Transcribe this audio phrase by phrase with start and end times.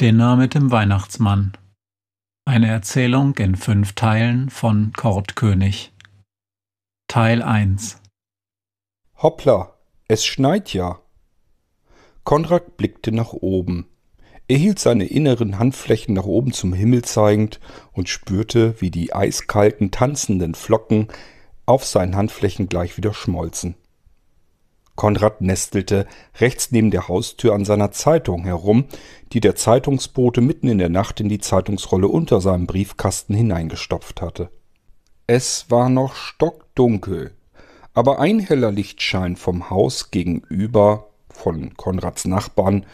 [0.00, 1.52] Narr mit dem Weihnachtsmann.
[2.44, 5.92] Eine Erzählung in fünf Teilen von Kurt König.
[7.08, 8.00] Teil 1
[9.20, 9.74] Hoppla,
[10.06, 11.00] es schneit ja.
[12.22, 13.86] Konrad blickte nach oben.
[14.46, 17.58] Er hielt seine inneren Handflächen nach oben zum Himmel zeigend
[17.92, 21.08] und spürte, wie die eiskalten, tanzenden Flocken
[21.66, 23.74] auf seinen Handflächen gleich wieder schmolzen.
[24.98, 26.08] Konrad nestelte
[26.40, 28.86] rechts neben der Haustür an seiner Zeitung herum,
[29.32, 34.50] die der Zeitungsbote mitten in der Nacht in die Zeitungsrolle unter seinem Briefkasten hineingestopft hatte.
[35.28, 37.30] Es war noch stockdunkel,
[37.94, 42.84] aber ein heller Lichtschein vom Haus gegenüber von Konrads Nachbarn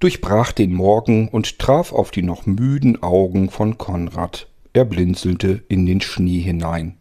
[0.00, 4.48] durchbrach den Morgen und traf auf die noch müden Augen von Konrad.
[4.74, 6.98] Er blinzelte in den Schnee hinein.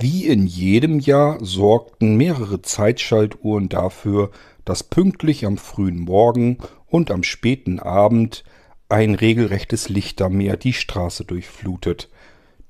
[0.00, 4.30] Wie in jedem Jahr sorgten mehrere Zeitschaltuhren dafür,
[4.64, 8.44] dass pünktlich am frühen Morgen und am späten Abend
[8.88, 12.08] ein regelrechtes Lichtermeer die Straße durchflutet.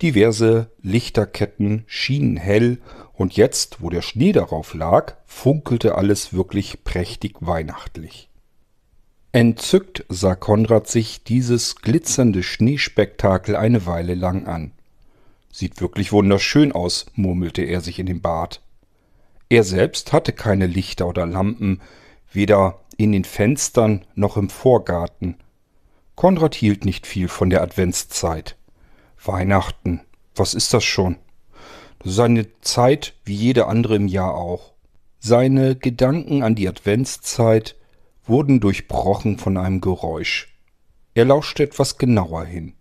[0.01, 2.79] Diverse Lichterketten schienen hell,
[3.13, 8.31] und jetzt, wo der Schnee darauf lag, funkelte alles wirklich prächtig weihnachtlich.
[9.33, 14.73] Entzückt sah Konrad sich dieses glitzernde Schneespektakel eine Weile lang an.
[15.59, 18.63] Sieht wirklich wunderschön aus, murmelte er sich in den Bart.
[19.49, 21.81] Er selbst hatte keine Lichter oder Lampen,
[22.33, 25.35] weder in den Fenstern noch im Vorgarten.
[26.15, 28.57] Konrad hielt nicht viel von der Adventszeit.
[29.21, 30.03] Weihnachten,
[30.37, 31.17] was ist das schon?
[31.99, 34.75] Das ist eine Zeit wie jede andere im Jahr auch.
[35.19, 37.75] Seine Gedanken an die Adventszeit
[38.25, 40.57] wurden durchbrochen von einem Geräusch.
[41.15, 42.75] Er lauschte etwas genauer hin.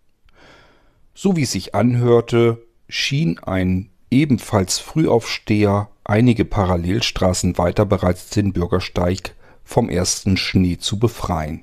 [1.12, 9.34] So wie es sich anhörte, schien ein ebenfalls Frühaufsteher einige Parallelstraßen weiter bereits den Bürgersteig
[9.62, 11.62] vom ersten Schnee zu befreien.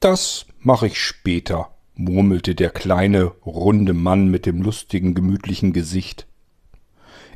[0.00, 6.26] Das mache ich später, murmelte der kleine, runde Mann mit dem lustigen, gemütlichen Gesicht.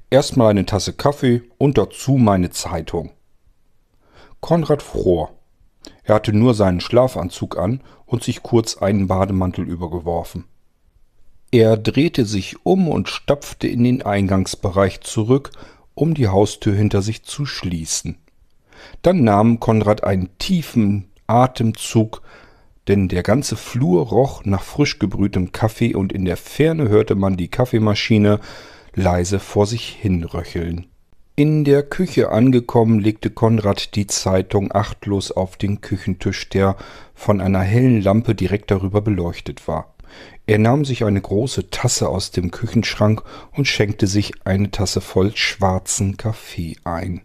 [0.09, 3.11] Erstmal eine Tasse Kaffee und dazu meine Zeitung.
[4.41, 5.35] Konrad fror.
[6.03, 10.45] Er hatte nur seinen Schlafanzug an und sich kurz einen Bademantel übergeworfen.
[11.55, 15.53] Er drehte sich um und stapfte in den Eingangsbereich zurück,
[15.95, 18.17] um die Haustür hinter sich zu schließen.
[19.03, 22.23] Dann nahm Konrad einen tiefen Atemzug,
[22.89, 27.37] denn der ganze Flur roch nach frisch gebrühtem Kaffee und in der Ferne hörte man
[27.37, 28.41] die Kaffeemaschine
[28.93, 30.89] leise vor sich hinröcheln.
[31.37, 36.75] In der Küche angekommen, legte Konrad die Zeitung achtlos auf den Küchentisch, der
[37.15, 39.94] von einer hellen Lampe direkt darüber beleuchtet war.
[40.47, 45.35] Er nahm sich eine große Tasse aus dem Küchenschrank und schenkte sich eine Tasse voll
[45.35, 47.23] schwarzen Kaffee ein.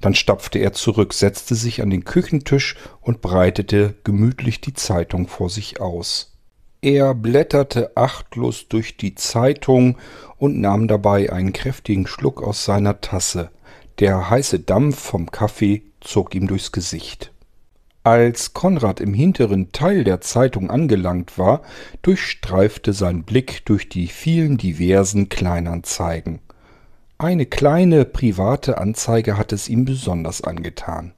[0.00, 5.48] Dann stapfte er zurück, setzte sich an den Küchentisch und breitete gemütlich die Zeitung vor
[5.48, 6.36] sich aus.
[6.82, 9.96] Er blätterte achtlos durch die Zeitung
[10.36, 13.50] und nahm dabei einen kräftigen Schluck aus seiner Tasse.
[13.98, 17.32] Der heiße Dampf vom Kaffee zog ihm durchs Gesicht.
[18.06, 21.62] Als Konrad im hinteren Teil der Zeitung angelangt war,
[22.02, 26.38] durchstreifte sein Blick durch die vielen diversen Kleinanzeigen.
[27.18, 31.14] Eine kleine private Anzeige hatte es ihm besonders angetan.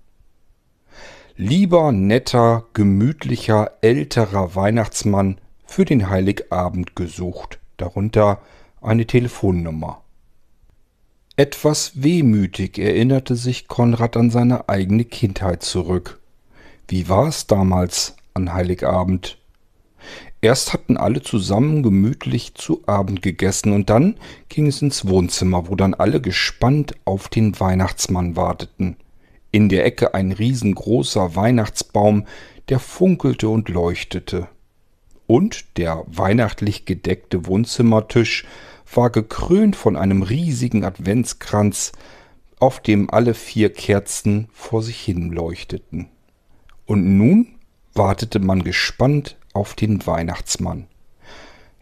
[1.37, 8.41] Lieber netter, gemütlicher, älterer Weihnachtsmann für den Heiligabend gesucht, darunter
[8.81, 10.01] eine Telefonnummer.
[11.37, 16.19] Etwas wehmütig erinnerte sich Konrad an seine eigene Kindheit zurück.
[16.91, 19.37] Wie war es damals an Heiligabend?
[20.41, 24.15] Erst hatten alle zusammen gemütlich zu Abend gegessen und dann
[24.49, 28.97] ging es ins Wohnzimmer, wo dann alle gespannt auf den Weihnachtsmann warteten.
[29.51, 32.27] In der Ecke ein riesengroßer Weihnachtsbaum,
[32.71, 34.49] der funkelte und leuchtete.
[35.27, 38.47] Und der weihnachtlich gedeckte Wohnzimmertisch
[38.95, 41.93] war gekrönt von einem riesigen Adventskranz,
[42.61, 46.09] auf dem alle vier Kerzen vor sich hin leuchteten.
[46.89, 47.49] Und nun
[47.93, 50.87] wartete man gespannt auf den Weihnachtsmann.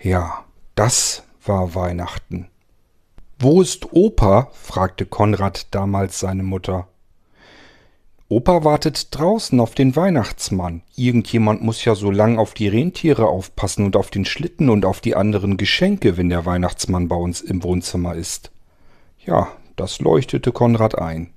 [0.02, 0.44] Ja,
[0.74, 2.48] das war Weihnachten.
[3.38, 4.50] Wo ist Opa?
[4.52, 6.88] fragte Konrad damals seine Mutter.
[8.28, 10.82] Opa wartet draußen auf den Weihnachtsmann.
[10.96, 15.00] Irgendjemand muss ja so lang auf die Rentiere aufpassen und auf den Schlitten und auf
[15.00, 18.50] die anderen Geschenke, wenn der Weihnachtsmann bei uns im Wohnzimmer ist.
[19.24, 21.30] Ja, das leuchtete Konrad ein.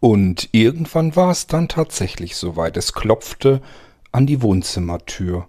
[0.00, 2.76] Und irgendwann war es dann tatsächlich soweit.
[2.76, 3.62] Es klopfte
[4.12, 5.48] an die Wohnzimmertür.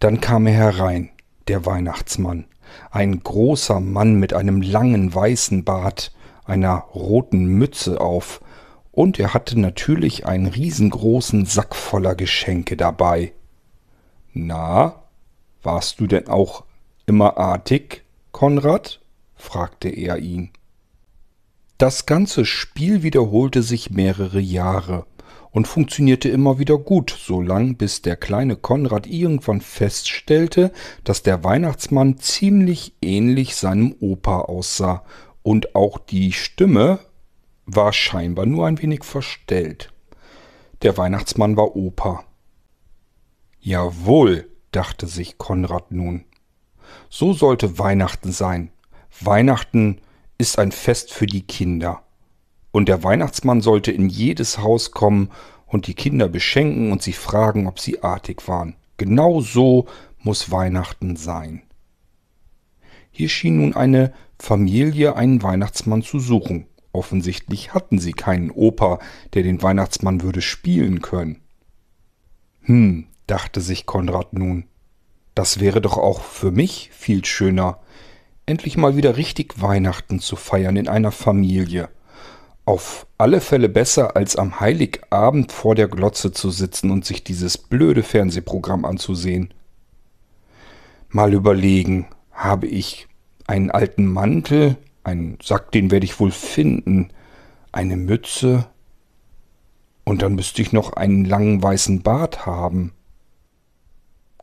[0.00, 1.10] Dann kam er herein,
[1.48, 2.46] der Weihnachtsmann.
[2.90, 6.12] Ein großer Mann mit einem langen weißen Bart,
[6.44, 8.40] einer roten Mütze auf
[8.94, 13.32] und er hatte natürlich einen riesengroßen Sack voller Geschenke dabei.
[14.32, 15.02] Na,
[15.62, 16.64] warst du denn auch
[17.06, 19.00] immer artig, Konrad?
[19.34, 20.50] fragte er ihn.
[21.78, 25.06] Das ganze Spiel wiederholte sich mehrere Jahre
[25.50, 30.72] und funktionierte immer wieder gut, so lang bis der kleine Konrad irgendwann feststellte,
[31.02, 35.04] dass der Weihnachtsmann ziemlich ähnlich seinem Opa aussah
[35.42, 37.00] und auch die Stimme
[37.66, 39.92] war scheinbar nur ein wenig verstellt.
[40.82, 42.24] Der Weihnachtsmann war Opa.
[43.60, 46.24] Jawohl, dachte sich Konrad nun.
[47.08, 48.70] So sollte Weihnachten sein.
[49.20, 50.00] Weihnachten
[50.38, 52.02] ist ein Fest für die Kinder.
[52.72, 55.30] Und der Weihnachtsmann sollte in jedes Haus kommen
[55.66, 58.76] und die Kinder beschenken und sie fragen, ob sie artig waren.
[58.96, 59.86] Genau so
[60.18, 61.62] muss Weihnachten sein.
[63.10, 66.66] Hier schien nun eine Familie einen Weihnachtsmann zu suchen.
[66.92, 68.98] Offensichtlich hatten sie keinen Opa,
[69.34, 71.40] der den Weihnachtsmann würde spielen können.
[72.62, 74.64] Hm, dachte sich Konrad nun,
[75.34, 77.78] das wäre doch auch für mich viel schöner,
[78.46, 81.88] endlich mal wieder richtig Weihnachten zu feiern in einer Familie.
[82.64, 87.58] Auf alle Fälle besser, als am Heiligabend vor der Glotze zu sitzen und sich dieses
[87.58, 89.52] blöde Fernsehprogramm anzusehen.
[91.10, 93.06] Mal überlegen, habe ich
[93.46, 97.10] einen alten Mantel, einen Sack, den werde ich wohl finden,
[97.72, 98.66] eine Mütze,
[100.04, 102.92] und dann müsste ich noch einen langen weißen Bart haben.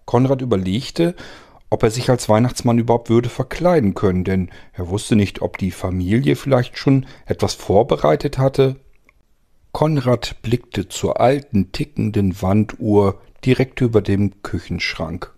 [0.05, 1.15] Konrad überlegte,
[1.71, 5.71] ob er sich als Weihnachtsmann überhaupt würde verkleiden können, denn er wusste nicht, ob die
[5.71, 8.75] Familie vielleicht schon etwas vorbereitet hatte.
[9.71, 15.33] Konrad blickte zur alten tickenden Wanduhr direkt über dem Küchenschrank.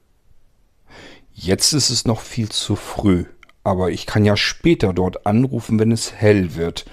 [1.32, 3.26] Jetzt ist es noch viel zu früh,
[3.64, 6.86] aber ich kann ja später dort anrufen, wenn es hell wird.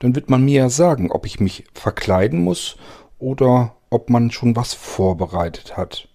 [0.00, 2.76] Dann wird man mir ja sagen, ob ich mich verkleiden muss
[3.20, 6.08] oder ob man schon was vorbereitet hat.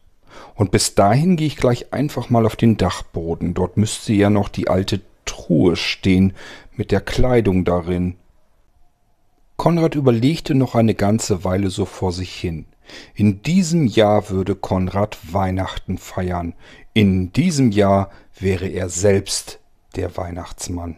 [0.55, 3.53] Und bis dahin gehe ich gleich einfach mal auf den Dachboden.
[3.53, 6.33] Dort müsste ja noch die alte Truhe stehen
[6.75, 8.15] mit der Kleidung darin.
[9.57, 12.65] Konrad überlegte noch eine ganze Weile so vor sich hin.
[13.13, 16.53] In diesem Jahr würde Konrad Weihnachten feiern.
[16.93, 18.09] In diesem Jahr
[18.39, 19.59] wäre er selbst
[19.95, 20.97] der Weihnachtsmann.